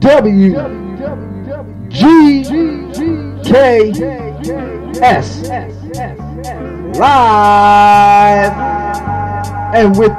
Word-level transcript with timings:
W 0.00 0.52
G 1.90 2.42
K 3.44 3.92
S 5.02 5.46
live 6.98 8.52
and 9.74 9.98
with 9.98 10.16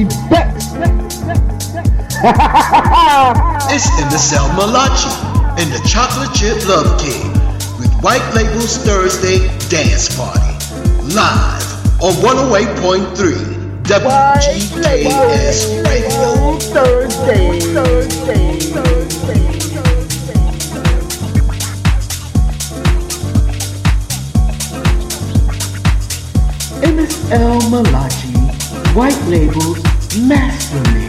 effects. 0.00 0.66
It's 3.68 3.86
Imbecile 4.00 4.48
Malachi 4.54 5.10
and 5.60 5.70
the 5.70 5.86
Chocolate 5.86 6.32
Chip 6.34 6.66
Love 6.66 6.98
King 6.98 7.32
with 7.78 7.92
White 8.00 8.26
Label's 8.34 8.78
Thursday 8.78 9.46
Dance 9.68 10.16
Party. 10.16 10.40
Live 11.14 12.02
on 12.02 12.14
108.3 12.24 13.55
WGKS 13.86 15.58
Radio. 15.86 16.58
Thursday, 16.58 17.60
Thursday, 17.60 18.58
Thursday. 18.58 19.46
MSL 26.82 27.70
Malachi, 27.70 28.34
White 28.92 29.22
Label's 29.28 29.78
Master 30.18 31.05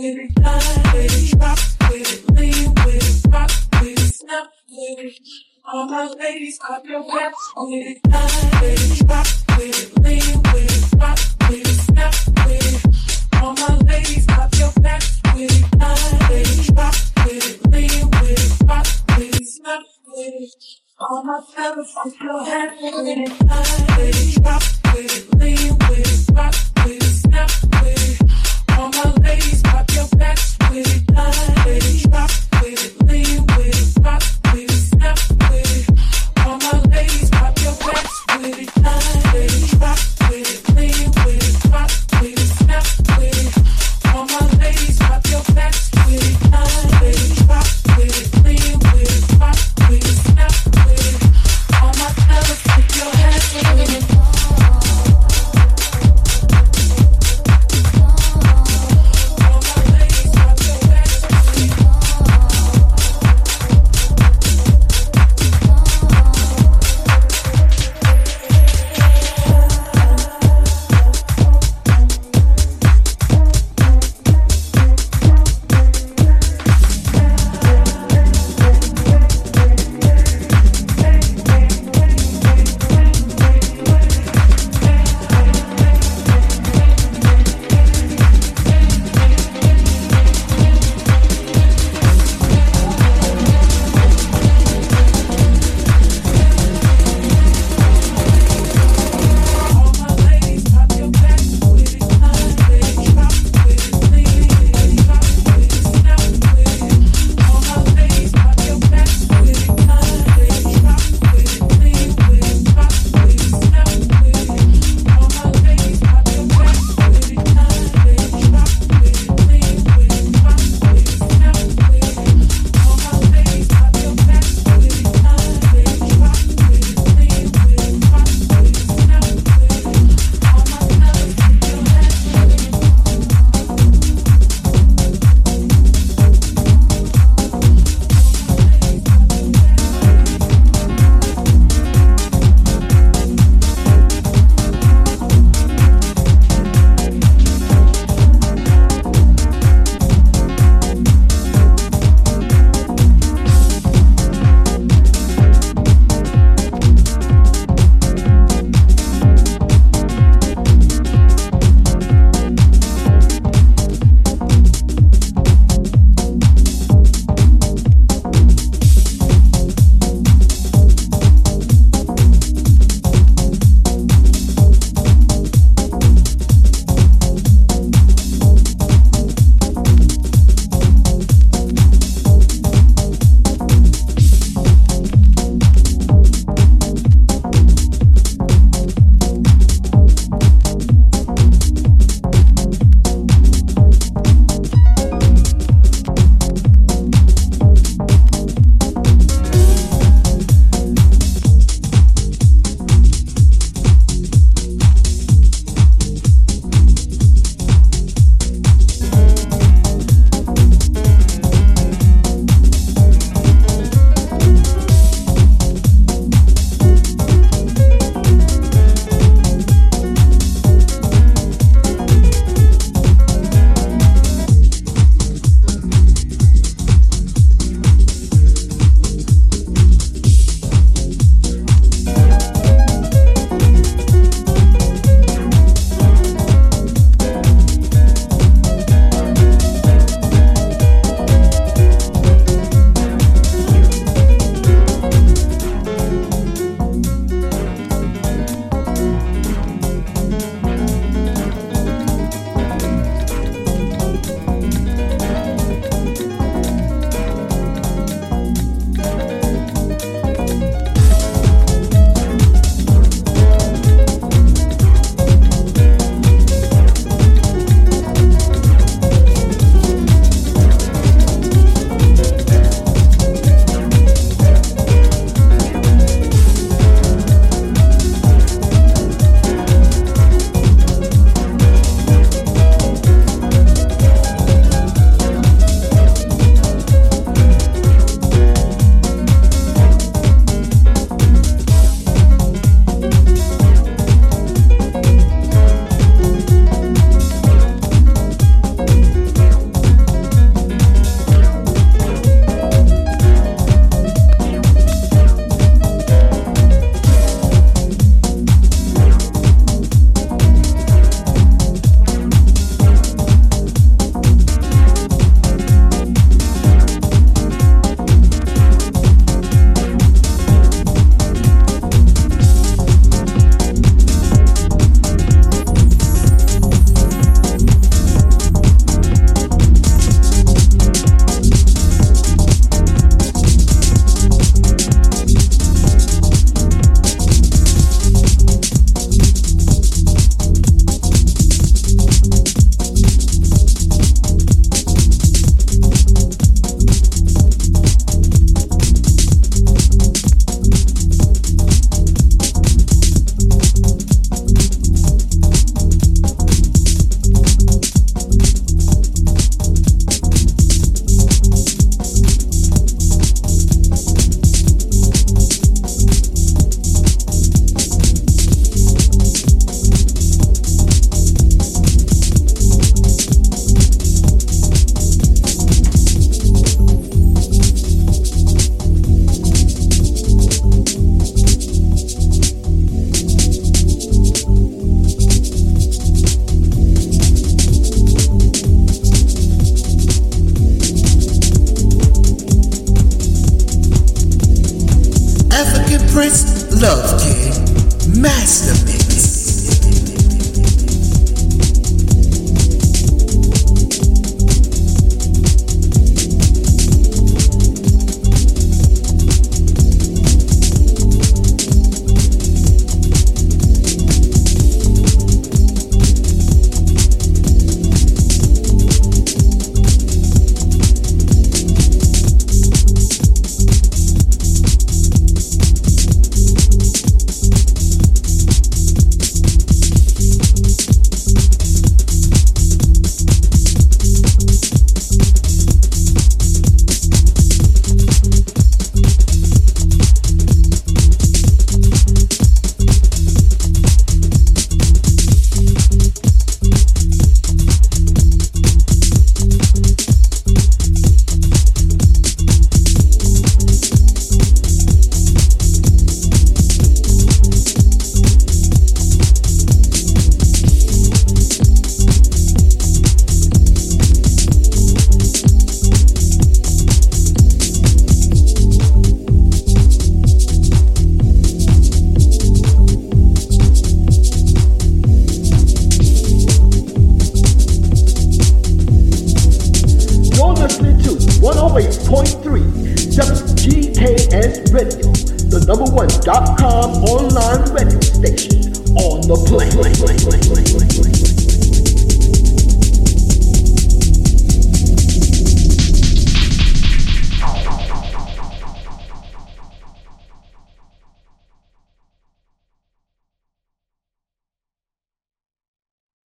with 0.00 0.18
it, 0.18 0.34
die 0.34 0.92
with 0.94 1.32
it, 1.32 1.38
drop 1.38 1.58
with 1.90 2.12
it, 2.12 2.34
lean 2.34 2.74
with 2.84 3.24
it, 3.26 3.32
rock 3.32 3.50
with 3.82 3.98
it, 3.98 4.14
snap 4.14 4.46
with 4.70 4.98
it. 4.98 5.20
All 5.66 5.86
my 5.86 6.06
ladies, 6.18 6.58
clap 6.58 6.84
your 6.86 7.02
hands 7.02 7.34
with 7.56 7.86
it, 7.86 8.02
die 8.04 8.60
with 8.62 9.00
it, 9.00 9.06
drop 9.06 9.49